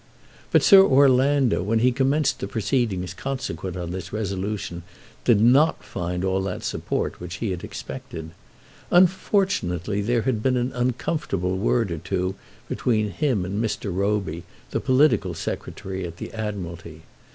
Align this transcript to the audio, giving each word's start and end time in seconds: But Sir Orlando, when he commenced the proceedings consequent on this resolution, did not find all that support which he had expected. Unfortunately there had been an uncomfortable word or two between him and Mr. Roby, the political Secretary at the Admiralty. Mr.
But 0.49 0.63
Sir 0.63 0.83
Orlando, 0.83 1.61
when 1.61 1.77
he 1.77 1.91
commenced 1.91 2.39
the 2.39 2.47
proceedings 2.47 3.13
consequent 3.13 3.77
on 3.77 3.91
this 3.91 4.11
resolution, 4.11 4.81
did 5.25 5.39
not 5.39 5.83
find 5.83 6.25
all 6.25 6.41
that 6.41 6.63
support 6.63 7.19
which 7.19 7.35
he 7.35 7.51
had 7.51 7.63
expected. 7.63 8.31
Unfortunately 8.89 10.01
there 10.01 10.23
had 10.23 10.41
been 10.41 10.57
an 10.57 10.71
uncomfortable 10.73 11.55
word 11.55 11.91
or 11.91 11.99
two 11.99 12.33
between 12.67 13.11
him 13.11 13.45
and 13.45 13.63
Mr. 13.63 13.93
Roby, 13.95 14.41
the 14.71 14.79
political 14.79 15.35
Secretary 15.35 16.03
at 16.03 16.17
the 16.17 16.33
Admiralty. 16.33 17.01
Mr. 17.01 17.19